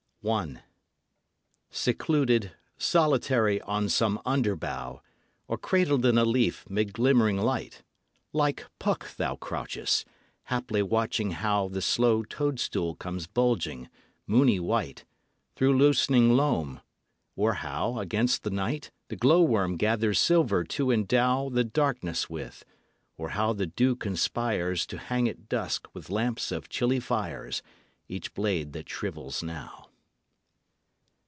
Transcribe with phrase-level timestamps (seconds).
[1.71, 4.99] Secluded, solitary on some underbough,
[5.47, 7.81] Or cradled in a leaf, 'mid glimmering light,
[8.31, 10.05] Like Puck thou crouchest:
[10.51, 13.89] Haply watching how The slow toad stool comes bulging,
[14.27, 15.05] moony white,
[15.55, 16.81] Through loosening loam;
[17.35, 22.63] or how, against the night, The glow worm gathers silver to endow The darkness with;
[23.17, 27.63] or how the dew conspires To hang at dusk with lamps of chilly fires
[28.07, 29.87] Each blade that shrivels now.